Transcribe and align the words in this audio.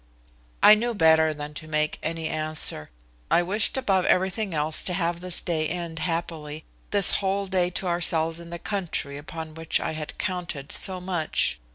I 0.63 0.73
knew 0.73 0.95
better 0.95 1.31
than 1.31 1.53
to 1.53 1.67
make 1.67 1.99
any 2.01 2.27
answer. 2.27 2.89
I 3.29 3.43
wished 3.43 3.77
above 3.77 4.03
everything 4.07 4.51
else 4.51 4.83
to 4.85 4.93
have 4.95 5.19
this 5.21 5.39
day 5.41 5.67
end 5.69 5.99
happily, 5.99 6.65
this 6.89 7.11
whole 7.21 7.45
day 7.45 7.69
to 7.69 7.85
ourselves 7.85 8.39
in 8.39 8.49
the 8.49 8.57
country, 8.57 9.15
upon 9.15 9.53
which 9.53 9.79
I 9.79 9.91
had 9.91 10.17
counted 10.17 10.71
so 10.71 10.99
much. 10.99 11.59